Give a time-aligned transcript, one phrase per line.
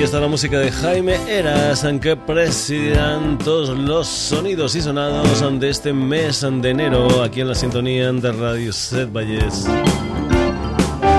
[0.00, 5.68] Aquí está la música de Jaime Eras, que presidirán todos los sonidos y sonados de
[5.68, 9.68] este mes de enero aquí en la sintonía de Radio Set Valles.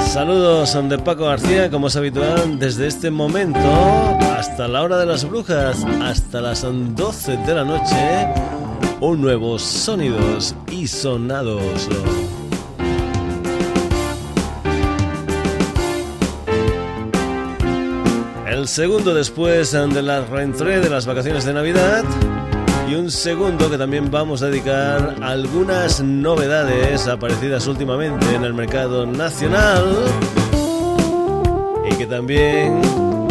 [0.08, 3.60] Saludos de Paco García, como es habitual, desde este momento
[4.36, 8.28] hasta la hora de las brujas, hasta las 12 de la noche,
[9.00, 11.88] un nuevo sonidos y sonados.
[18.62, 22.04] El segundo después de la reentrée de las vacaciones de Navidad
[22.88, 28.54] y un segundo que también vamos a dedicar a algunas novedades aparecidas últimamente en el
[28.54, 29.96] mercado nacional
[31.90, 32.82] y que también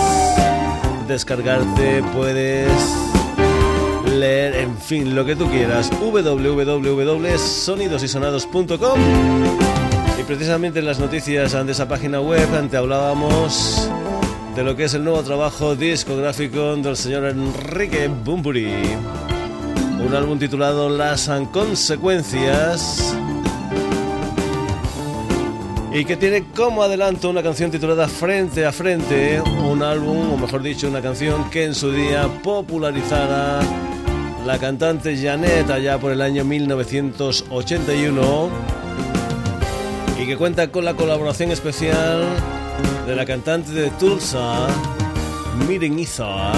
[1.08, 2.70] descargarte, puedes
[4.06, 5.90] leer, en fin, lo que tú quieras.
[6.00, 9.00] www.sonidosysonados.com
[10.20, 13.90] y precisamente en las noticias de esa página web te hablábamos
[14.56, 18.96] de lo que es el nuevo trabajo discográfico del señor Enrique Bumburi
[20.06, 23.16] un álbum titulado Las Consecuencias
[25.94, 30.64] y que tiene como adelanto una canción titulada Frente a Frente, un álbum, o mejor
[30.64, 33.60] dicho, una canción que en su día popularizara
[34.46, 38.50] la cantante Janet allá por el año 1981
[40.20, 42.24] y que cuenta con la colaboración especial
[43.06, 44.66] de la cantante de Tulsa,
[45.68, 46.52] Miren Iza,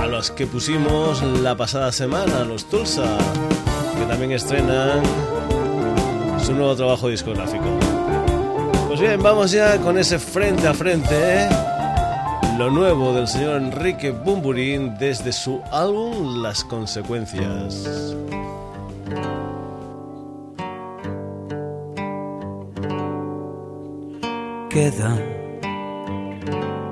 [0.00, 3.18] a los que pusimos la pasada semana, los Tulsa,
[3.98, 5.02] que también estrenan
[6.42, 7.66] su nuevo trabajo discográfico.
[8.88, 11.48] Pues bien, vamos ya con ese frente a frente,
[12.56, 18.16] lo nuevo del señor Enrique Bumburín desde su álbum Las Consecuencias.
[24.70, 25.18] Queda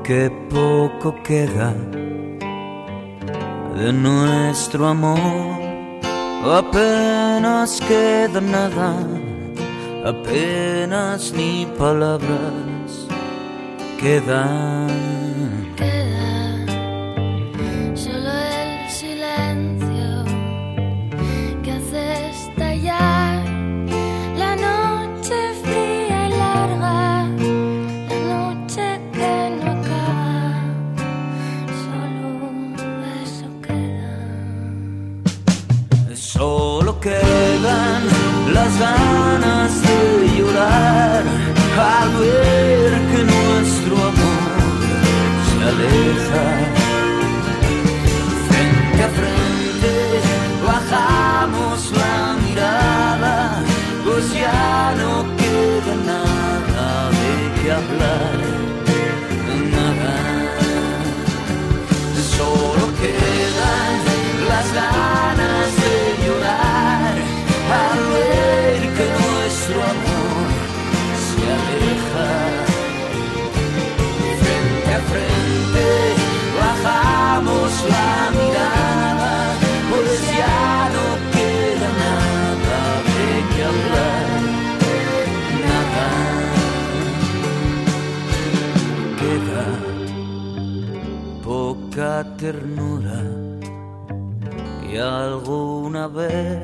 [0.04, 1.74] que poco queda
[3.78, 5.18] de nuestro amor.
[6.44, 8.94] Apenas queda nada,
[10.04, 13.08] apenas ni palabras
[14.00, 15.07] quedan.
[38.68, 41.22] las ganas de llorar
[41.78, 44.50] al ver que nuestro amor
[45.48, 46.46] se aleja.
[48.48, 49.92] Frente a frente
[50.66, 53.62] bajamos la mirada,
[54.04, 58.47] pues ya no queda nada de qué hablar.
[94.90, 96.58] Y alguna vez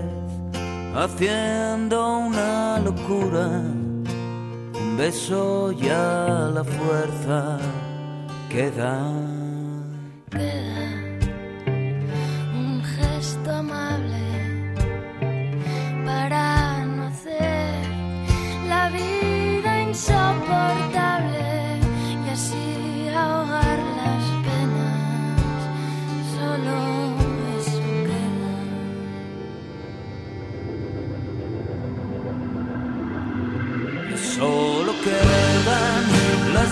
[0.95, 7.59] haciendo una locura, un beso ya la fuerza
[8.49, 9.34] que da.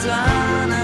[0.06, 0.81] on.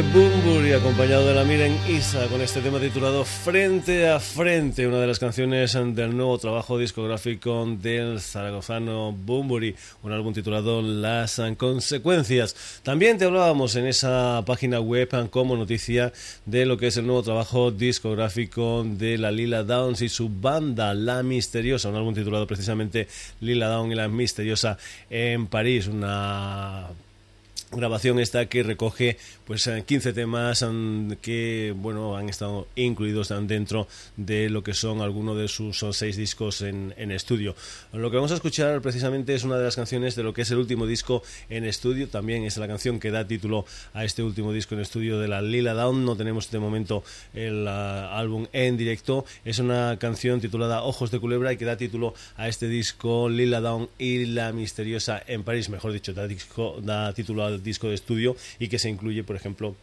[0.00, 5.18] Acompañado de la Miren Isa, con este tema titulado Frente a Frente, una de las
[5.18, 12.80] canciones del nuevo trabajo discográfico del zaragozano Bumburi, un álbum titulado Las Consecuencias.
[12.82, 16.14] También te hablábamos en esa página web como noticia
[16.46, 20.94] de lo que es el nuevo trabajo discográfico de la Lila Downs y su banda
[20.94, 23.06] La Misteriosa, un álbum titulado precisamente
[23.42, 24.78] Lila Downs y la Misteriosa
[25.10, 26.86] en París, una
[27.72, 29.16] grabación esta que recoge
[29.50, 30.64] pues 15 temas
[31.20, 36.62] que bueno han estado incluidos dentro de lo que son algunos de sus seis discos
[36.62, 37.56] en, estudio.
[37.92, 40.50] Lo que vamos a escuchar precisamente es una de las canciones de lo que es
[40.52, 42.06] el último disco en estudio.
[42.06, 45.42] También es la canción que da título a este último disco en estudio de la
[45.42, 46.04] Lila Down.
[46.04, 47.02] No tenemos de momento
[47.34, 49.24] el ah, álbum en directo.
[49.44, 53.60] Es una canción titulada Ojos de Culebra y que da título a este disco Lila
[53.60, 55.70] Down y la misteriosa en París.
[55.70, 59.39] Mejor dicho da, disco, da título al disco de estudio y que se incluye, por
[59.40, 59.74] ejemplo,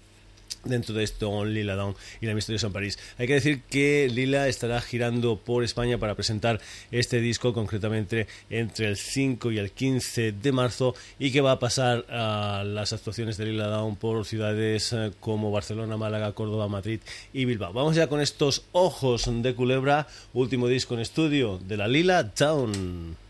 [0.63, 2.99] dentro de esto Lila Down y la Misteriosa en París.
[3.17, 6.59] Hay que decir que Lila estará girando por España para presentar
[6.91, 11.59] este disco concretamente entre el 5 y el 15 de marzo y que va a
[11.59, 16.99] pasar a las actuaciones de Lila Down por ciudades eh, como Barcelona, Málaga, Córdoba, Madrid
[17.33, 17.73] y Bilbao.
[17.73, 23.26] Vamos ya con estos ojos de culebra, último disco en estudio de la Lila Down.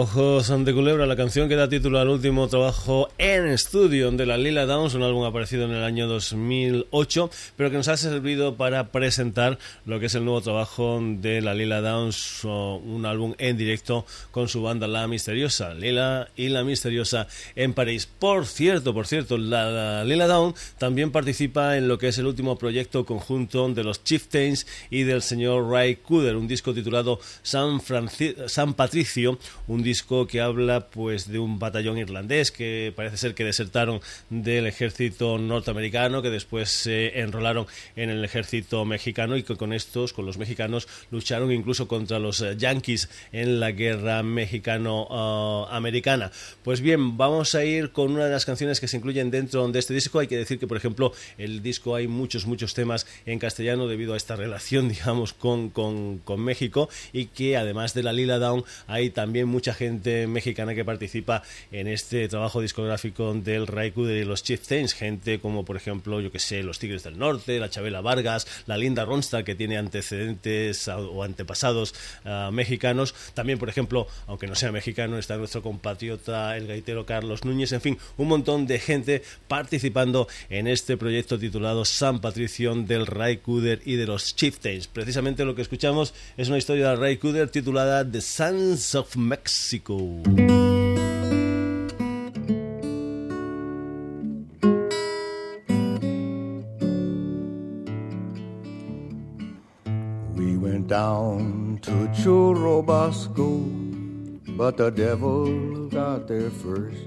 [0.00, 4.38] Ojos ante culebra, la canción que da título al último trabajo en estudio de la
[4.38, 8.92] Lila Downs, un álbum aparecido en el año 2008, pero que nos ha servido para
[8.92, 14.06] presentar lo que es el nuevo trabajo de la Lila Downs, un álbum en directo
[14.30, 18.06] con su banda La Misteriosa, Lila y La Misteriosa en París.
[18.06, 22.26] Por cierto, por cierto, la, la Lila Down también participa en lo que es el
[22.26, 27.80] último proyecto conjunto de los Chieftains y del señor Ray Cooder, un disco titulado San,
[27.80, 33.34] Franci- San Patricio, un disco que habla pues de un batallón irlandés que parece ser
[33.34, 34.00] que desertaron
[34.30, 40.12] del ejército norteamericano, que después se enrolaron en el ejército mexicano y que con estos,
[40.12, 46.30] con los mexicanos, lucharon incluso contra los yankees en la guerra mexicano-americana.
[46.62, 49.78] Pues bien, vamos a ir con una de las canciones que se incluyen dentro de
[49.78, 50.18] este disco.
[50.18, 54.14] Hay que decir que, por ejemplo, el disco hay muchos, muchos temas en castellano debido
[54.14, 58.64] a esta relación, digamos, con, con, con México y que además de la Lila Down
[58.86, 64.24] hay también mucha gente mexicana que participa en este trabajo discográfico del Ray Cooder y
[64.24, 68.00] los Chieftains, gente como por ejemplo, yo que sé, los Tigres del Norte, la Chabela
[68.00, 74.46] Vargas, la Linda Ronstadt que tiene antecedentes o antepasados ah, mexicanos, también por ejemplo, aunque
[74.46, 78.78] no sea mexicano, está nuestro compatriota el gaitero Carlos Núñez, en fin, un montón de
[78.78, 84.88] gente participando en este proyecto titulado San Patricio del Ray Cooder y de los Chieftains.
[84.88, 90.22] Precisamente lo que escuchamos es una historia de Ray Cooder titulada The Sons of Mexico.
[100.98, 103.46] Down to Churubusco,
[104.56, 107.04] but the devil got there first.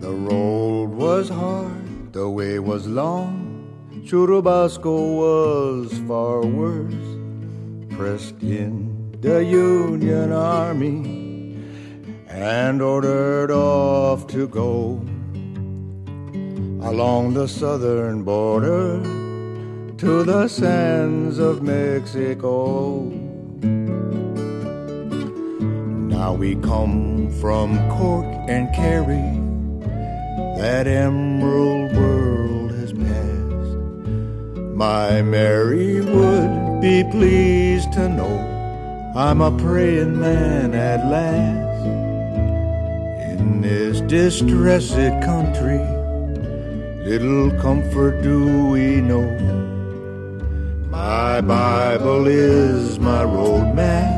[0.00, 3.34] The road was hard, the way was long.
[4.08, 7.08] Churubusco was far worse.
[7.96, 8.74] Pressed in
[9.20, 11.56] the Union Army
[12.26, 14.74] and ordered off to go
[16.90, 19.21] along the southern border
[20.02, 23.04] to the sands of Mexico.
[26.10, 29.30] Now we come from Cork and Kerry,
[30.58, 33.76] that emerald world has passed.
[34.74, 41.86] My Mary would be pleased to know I'm a praying man at last.
[43.38, 45.78] In this distressed country,
[47.04, 49.52] little comfort do we know.
[50.92, 54.12] My Bible is my roadmap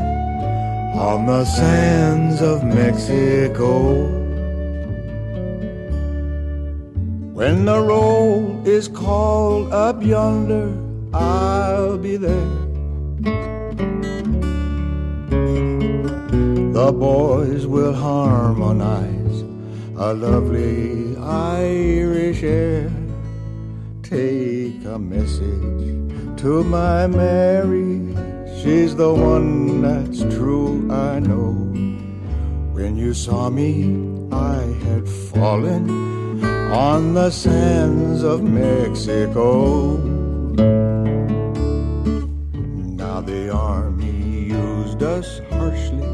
[0.93, 3.93] on the sands of Mexico.
[7.31, 10.77] When the roll is called up yonder,
[11.13, 12.51] I'll be there.
[16.73, 19.45] The boys will harmonize
[19.95, 22.91] a lovely Irish air.
[24.03, 28.13] Take a message to my Mary.
[28.61, 31.53] She's the one that's true, I know.
[32.73, 35.89] When you saw me, I had fallen
[36.73, 39.97] on the sands of Mexico.
[43.03, 46.09] Now the army used us harshly.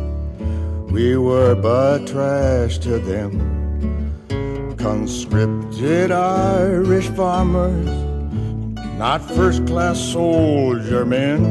[0.91, 4.75] We were but trash to them.
[4.77, 7.89] Conscripted Irish farmers,
[9.01, 11.41] not first class soldier men.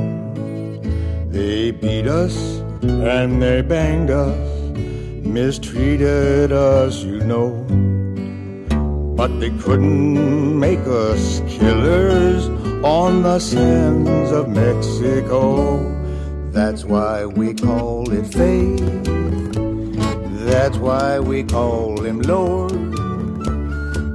[1.33, 2.37] They beat us
[2.81, 4.39] and they banged us,
[5.27, 7.51] mistreated us, you know.
[9.17, 12.47] But they couldn't make us killers
[12.85, 15.43] on the sands of Mexico.
[16.53, 18.79] That's why we call it fate.
[20.47, 22.79] That's why we call him Lord.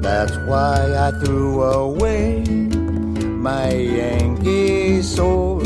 [0.01, 2.34] That's why I threw away
[3.45, 5.61] my Yankee soul.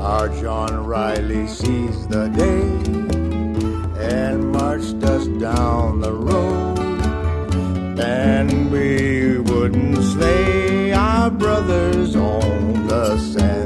[0.00, 2.66] our John Riley seized the day
[4.12, 6.80] and marched us down the road.
[8.00, 13.61] And we wouldn't slay our brothers on the sands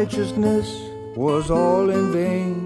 [0.00, 0.68] righteousness
[1.14, 2.56] was all in vain.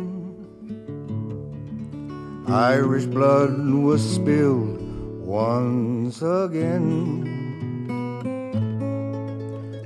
[2.47, 4.79] Irish blood was spilled
[5.27, 6.94] once again.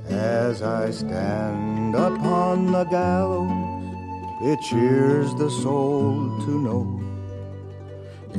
[0.09, 3.49] As I stand upon the gallows,
[4.43, 6.13] it cheers the soul
[6.45, 6.85] to know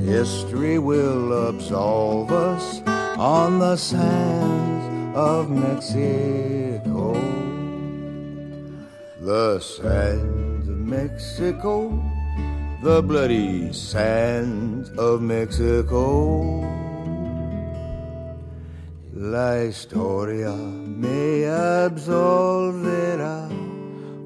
[0.07, 2.81] history will absolve us
[3.19, 7.40] on the sands of Mexico.
[9.23, 12.03] The sands of Mexico,
[12.83, 16.63] the bloody sands of Mexico.
[19.13, 23.45] La historia me absolverá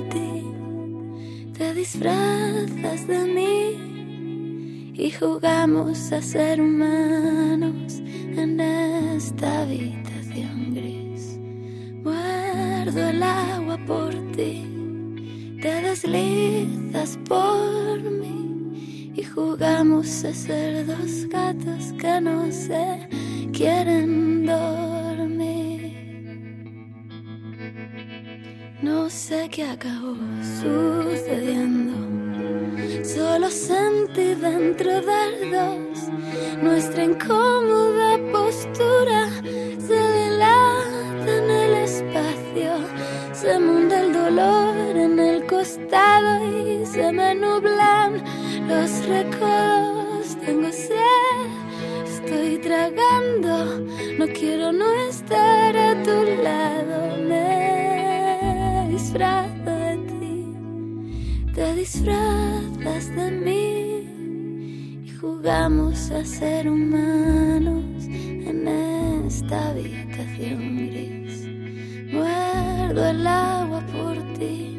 [0.00, 8.00] Te disfrazas de mí y jugamos a ser humanos
[8.36, 11.38] en esta habitación gris.
[12.04, 21.92] Muerdo el agua por ti, te deslizas por mí y jugamos a ser dos gatos
[21.98, 23.08] que no se
[23.52, 24.97] quieren dormir.
[28.80, 30.14] No sé qué acabó
[30.62, 31.94] sucediendo.
[33.04, 35.98] Solo sentí dentro dardos
[36.62, 39.30] nuestra incómoda postura.
[39.42, 42.72] Se dilata en el espacio,
[43.32, 48.22] se monta el dolor en el costado y se me nublan
[48.68, 50.36] los recuerdos.
[50.46, 51.48] Tengo sed,
[52.06, 53.80] estoy tragando,
[54.18, 57.18] no quiero no estar a tu lado.
[59.18, 68.68] De ti, te disfrazas de mí y jugamos a ser humanos en
[69.26, 71.48] esta habitación gris.
[72.12, 74.76] Muerdo el agua por ti,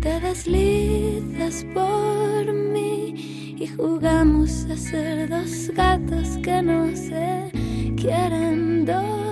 [0.00, 7.50] te deslizas por mí y jugamos a ser dos gatos que no se
[7.96, 9.29] quieren dormir.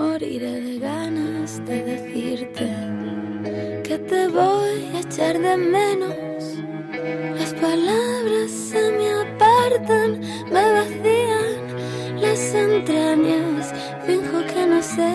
[0.00, 2.66] Moriré de ganas de decirte
[3.86, 6.42] que te voy a echar de menos.
[7.38, 10.10] Las palabras se me apartan,
[10.54, 11.60] me vacían
[12.24, 13.74] las entrañas.
[14.06, 15.12] Finjo que no sé,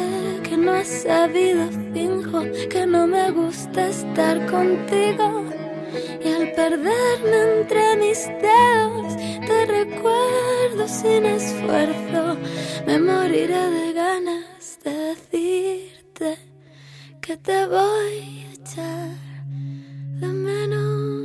[0.47, 1.63] que no has sabido.
[1.93, 5.27] Finjo que no me gusta estar contigo.
[6.23, 9.11] Y al perderme entre mis dedos,
[9.47, 12.21] te recuerdo sin esfuerzo.
[12.85, 14.44] Me moriré de ganas
[17.37, 19.09] te voy a echar
[20.19, 21.15] de menos.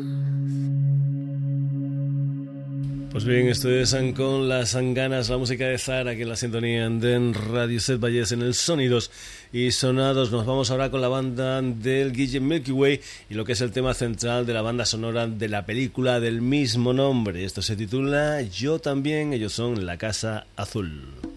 [3.13, 7.33] Pues bien, esto es con las ganas, la música de Zara, que la sintonía de
[7.33, 9.11] Radio Set Valles en el Sonidos
[9.53, 10.31] y Sonados.
[10.31, 13.73] Nos vamos ahora con la banda del Guille Milky Way y lo que es el
[13.73, 17.45] tema central de la banda sonora de la película del mismo nombre.
[17.45, 21.30] Esto se titula Yo también, ellos son La Casa Azul.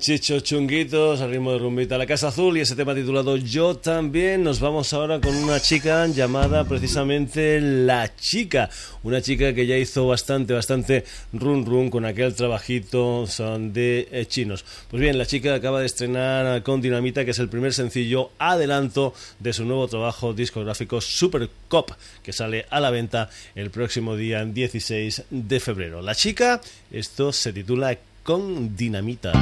[0.00, 4.42] Chicho Chunguitos, al ritmo de rumbita La Casa Azul y ese tema titulado Yo también.
[4.42, 8.70] Nos vamos ahora con una chica llamada precisamente La Chica.
[9.02, 13.26] Una chica que ya hizo bastante, bastante run run con aquel trabajito
[13.58, 14.64] de eh, chinos.
[14.90, 19.12] Pues bien, La Chica acaba de estrenar con Dinamita, que es el primer sencillo adelanto
[19.38, 21.90] de su nuevo trabajo discográfico Super Cop,
[22.22, 26.00] que sale a la venta el próximo día 16 de febrero.
[26.00, 29.32] La Chica, esto se titula con dinamita.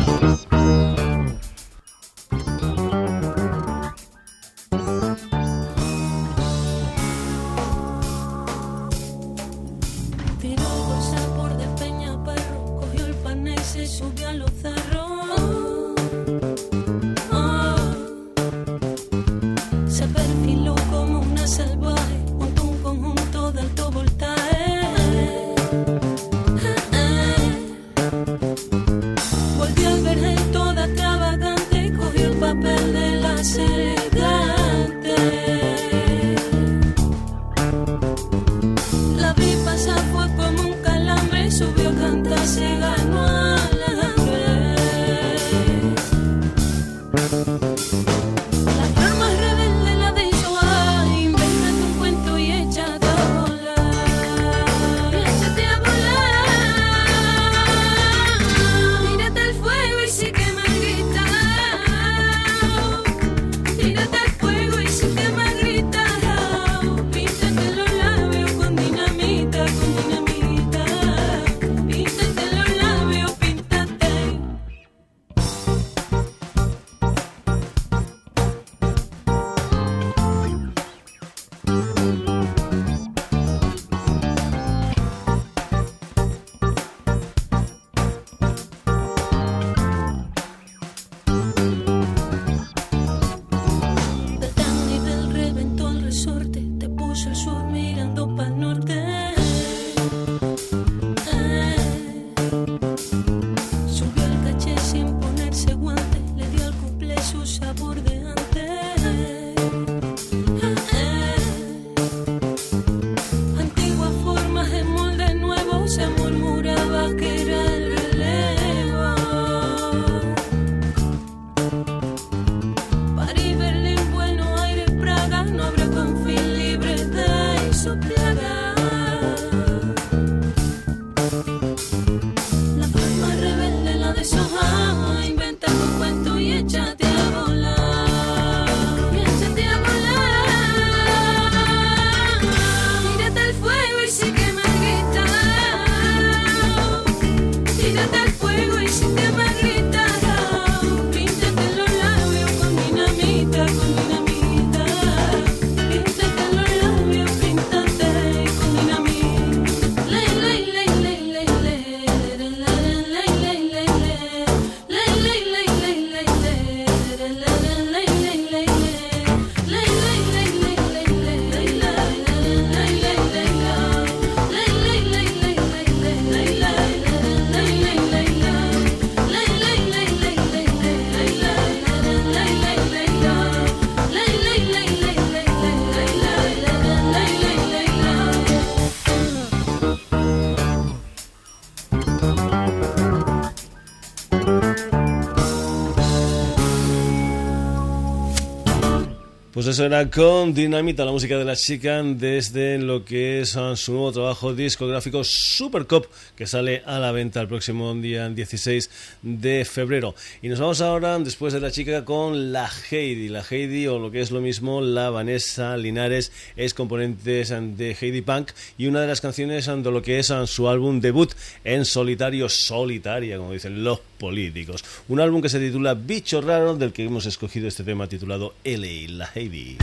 [199.71, 203.93] Eso era con Dinamita, la música de la chica, desde lo que es ah, su
[203.93, 209.67] nuevo trabajo discográfico Super Cop, que sale a la venta el próximo día 16 de
[209.67, 210.15] febrero.
[210.41, 213.29] Y nos vamos ahora, después de la chica, con la Heidi.
[213.29, 218.23] La Heidi, o lo que es lo mismo, la Vanessa Linares, es componente de Heidi
[218.23, 221.33] Punk y una de las canciones de lo que es ah, su álbum debut
[221.65, 224.85] en solitario, solitaria, como dicen los políticos.
[225.09, 229.09] Un álbum que se titula Bicho Raro, del que hemos escogido este tema titulado LA,
[229.09, 229.79] la Heidi.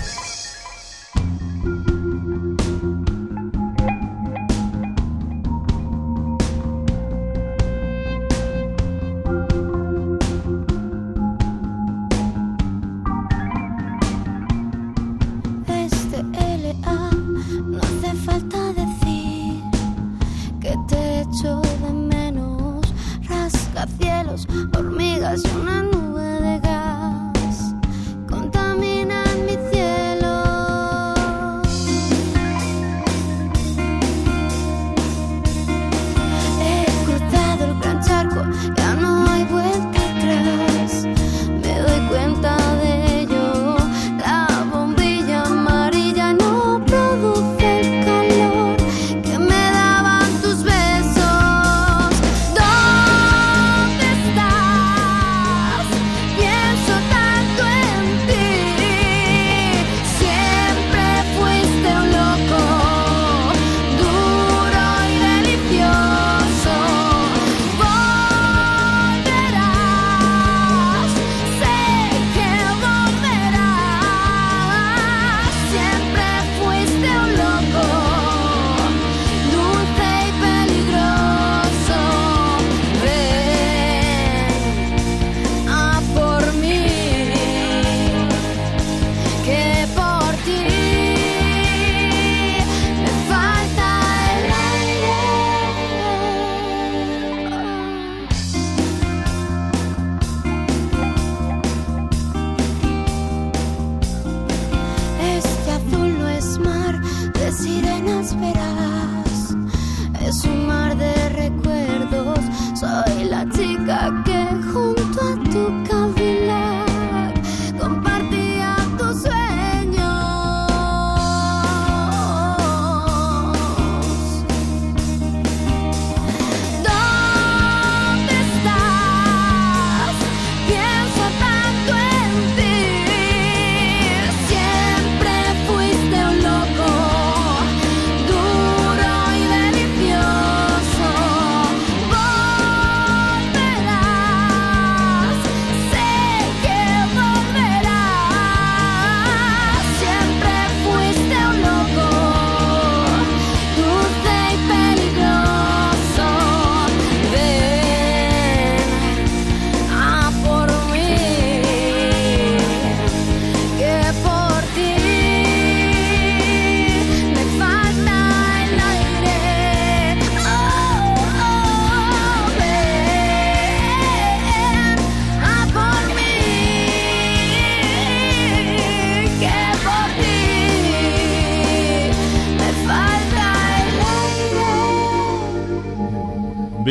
[25.43, 25.94] Ya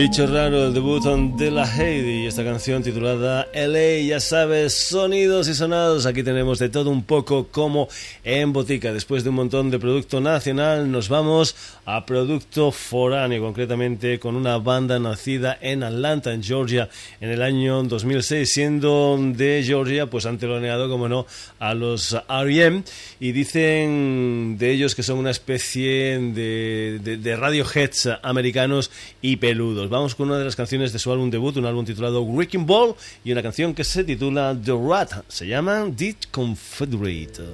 [0.05, 5.49] Bicho raro, el debut de la Heidi y esta canción titulada LA, ya sabes, sonidos
[5.49, 6.05] y sonados.
[6.05, 7.89] Aquí tenemos de todo un poco como
[8.23, 8.93] en botica.
[8.93, 14.59] Después de un montón de producto nacional, nos vamos a producto foráneo, concretamente con una
[14.59, 16.91] banda nacida en Atlanta, en Georgia,
[17.23, 21.27] en el año 2006, siendo de Georgia, pues han teloneado, como no,
[21.59, 22.83] a los R.E.M.
[23.21, 28.91] y dicen de ellos que son una especie de, de, de radioheads americanos
[29.23, 29.89] y peludos.
[29.95, 32.97] Vamos con una de las canciones de su álbum debut, un álbum titulado Wrecking Ball
[33.22, 35.22] y una canción que se titula The Rat.
[35.28, 37.45] Se llama The Confederate.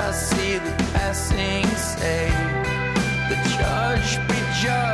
[0.00, 2.30] I see the passing say
[3.28, 4.87] the judge be judged.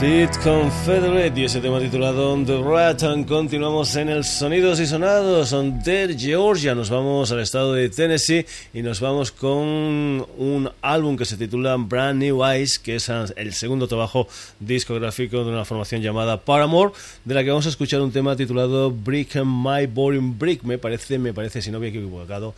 [0.00, 3.02] Did Confederate y ese tema titulado The Rat.
[3.26, 6.74] Continuamos en el Sonidos y Sonados de Georgia.
[6.74, 8.44] Nos vamos al estado de Tennessee
[8.74, 13.54] y nos vamos con un álbum que se titula Brand New Eyes, que es el
[13.54, 14.28] segundo trabajo
[14.60, 16.92] discográfico de una formación llamada Paramore,
[17.24, 20.62] de la que vamos a escuchar un tema titulado Brick My Boring Brick.
[20.64, 22.54] Me parece, me parece, si no he equivocado,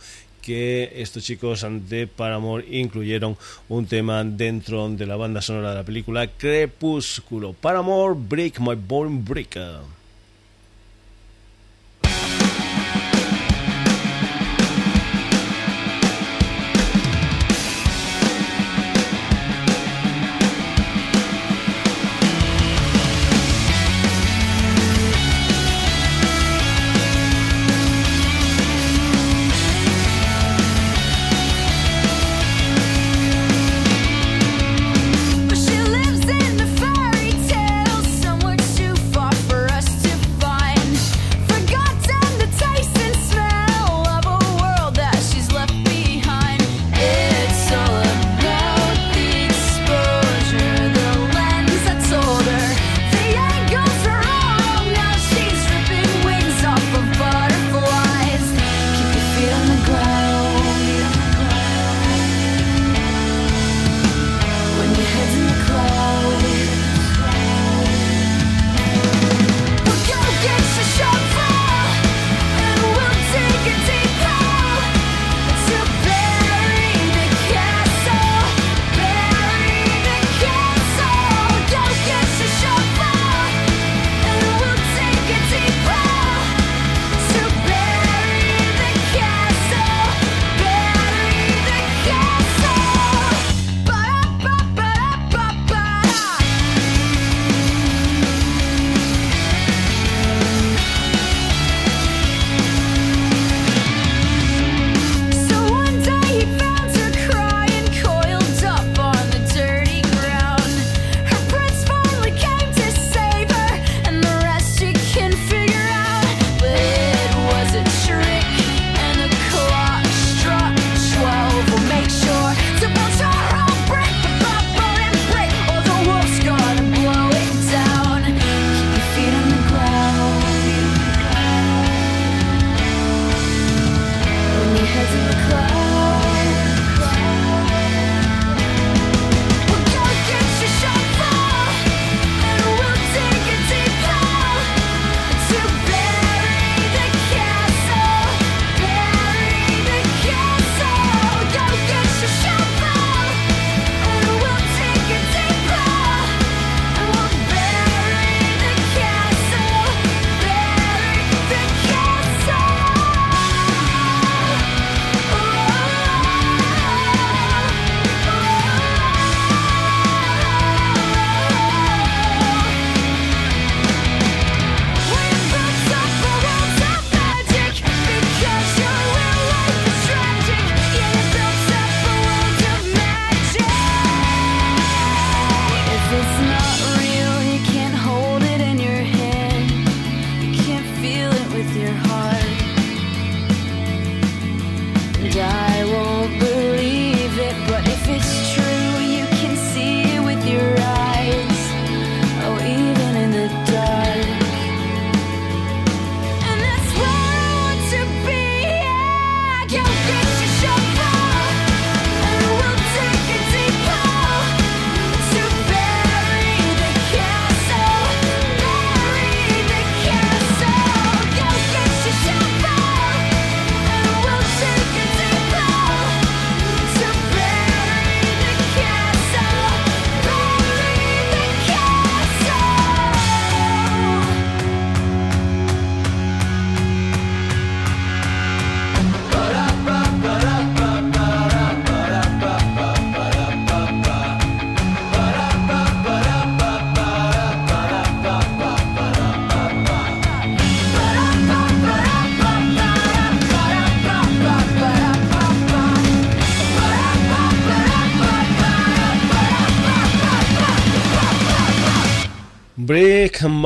[0.49, 3.37] que estos chicos de Paramore incluyeron
[3.67, 7.53] un tema dentro de la banda sonora de la película Crepúsculo.
[7.53, 9.98] Paramore, Break My Born Breaker.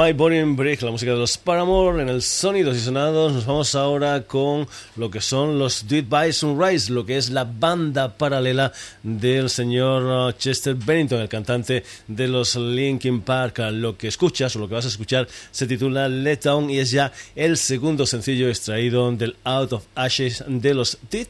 [0.04, 3.32] My Boring Break, la música de los Paramore en el Sonidos y Sonados.
[3.32, 7.46] Nos vamos ahora con lo que son los Dead by Sunrise, lo que es la
[7.46, 13.60] banda paralela del señor uh, Chester Bennington, el cantante de los Linkin Park.
[13.72, 16.92] Lo que escuchas o lo que vas a escuchar se titula Let Down y es
[16.92, 21.28] ya el segundo sencillo extraído del Out of Ashes de los Dead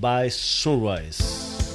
[0.00, 1.65] by Sunrise.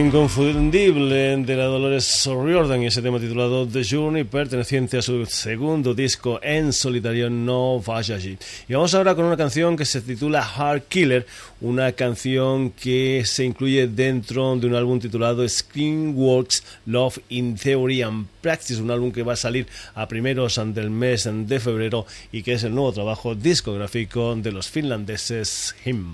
[0.00, 5.94] Inconfundible de la Dolores O'Riordan y ese tema titulado The Journey, perteneciente a su segundo
[5.94, 8.16] disco en solitario No Vaya.
[8.18, 8.38] Y
[8.72, 11.26] vamos ahora con una canción que se titula Heart Killer,
[11.60, 18.26] una canción que se incluye dentro de un álbum titulado Screenworks Love in Theory and
[18.40, 22.54] Practice, un álbum que va a salir a primeros del mes de febrero y que
[22.54, 26.12] es el nuevo trabajo discográfico de los finlandeses Him.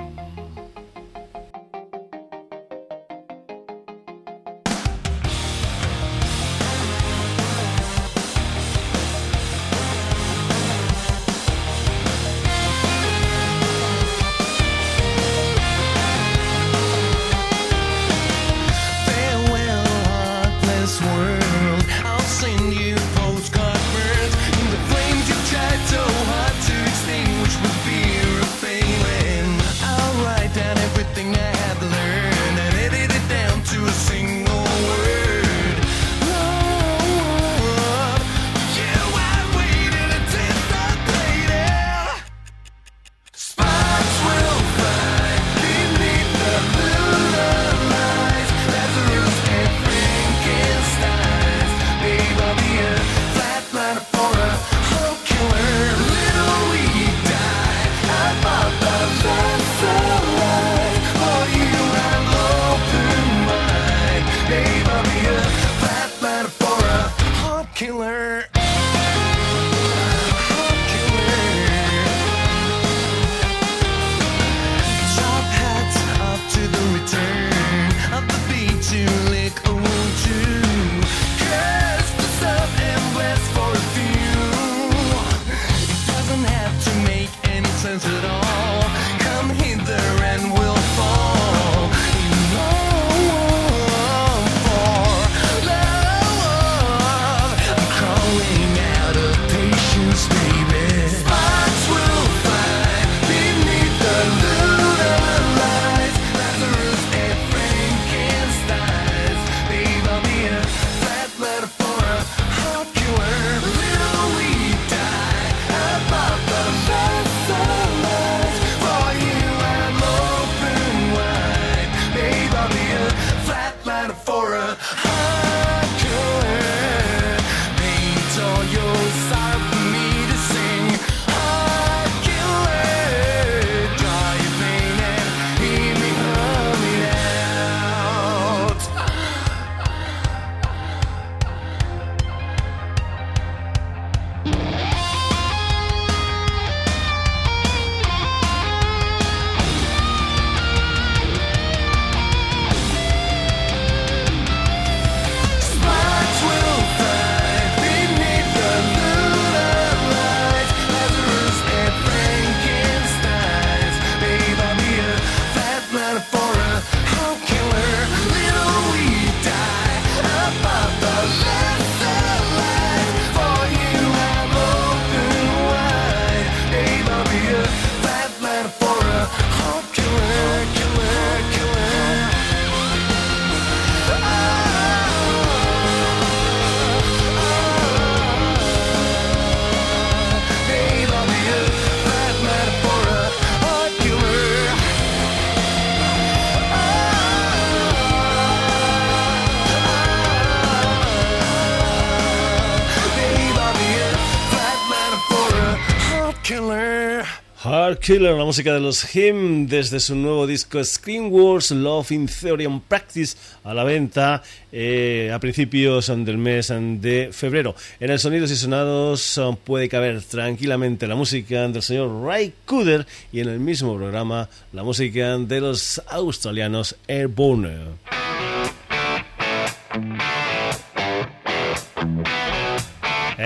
[208.06, 212.64] Killer, la música de los Him, desde su nuevo disco Screen Wars, Love in Theory
[212.64, 217.74] and Practice, a la venta eh, a principios del mes de febrero.
[217.98, 223.08] En el Sonidos y Sonados um, puede caber tranquilamente la música del señor Ray Cooder
[223.32, 227.96] y en el mismo programa la música de los australianos Airborne.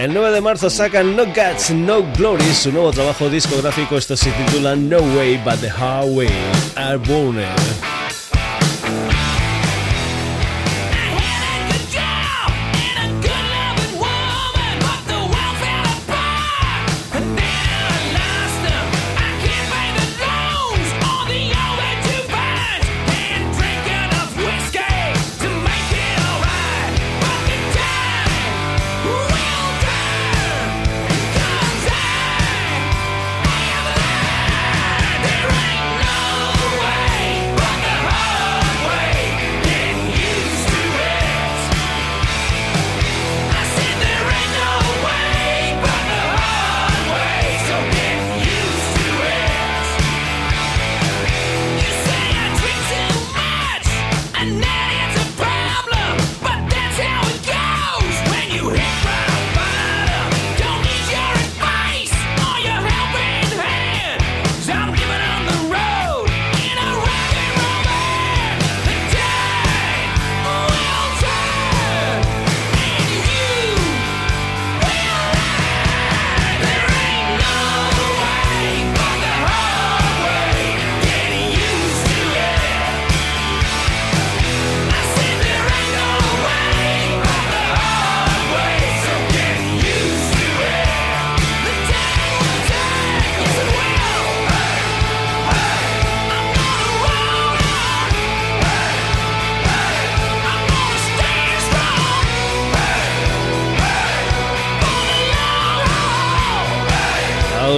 [0.01, 3.98] El 9 de marzo sacan No Guts, No Glory, su nuevo trabajo discográfico.
[3.98, 6.30] Esto se titula No Way But the Highway.
[6.74, 7.44] Airborne.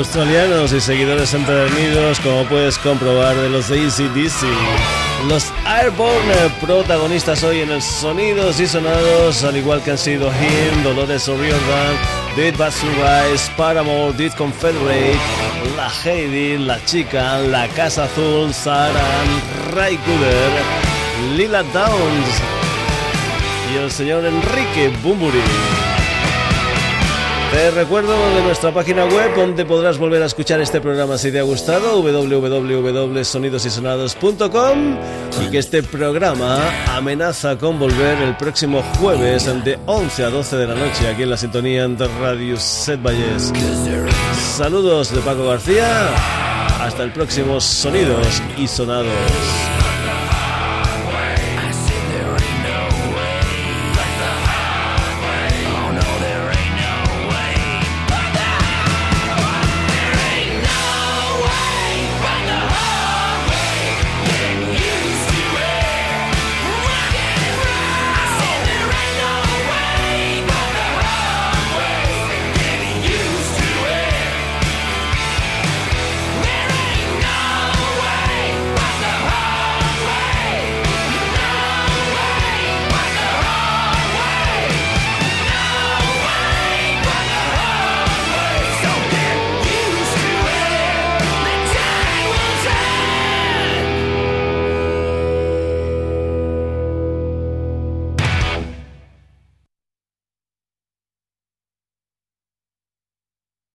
[0.03, 4.47] Australianos y seguidores empedernidos, como puedes comprobar, de los de DC.
[5.29, 10.83] Los Airborne, protagonistas hoy en el Sonidos y Sonados, al igual que han sido Him,
[10.83, 11.95] Dolores O'Riordan,
[12.35, 15.17] Did Bad Rise, Paramore, Did Confederate,
[15.77, 18.97] La Heidi, La Chica, La Casa Azul, Saran,
[19.73, 22.43] Ray Cooder, Lila Downs
[23.73, 25.92] y el señor Enrique Bumburi.
[27.53, 31.39] Te recuerdo de nuestra página web donde podrás volver a escuchar este programa si te
[31.39, 34.97] ha gustado, www.sonidosysonados.com
[35.43, 36.59] y que este programa
[36.97, 41.31] amenaza con volver el próximo jueves de 11 a 12 de la noche aquí en
[41.31, 43.53] la sintonía de Radio Set Valles.
[44.57, 46.09] Saludos de Paco García,
[46.81, 49.82] hasta el próximo Sonidos y Sonados.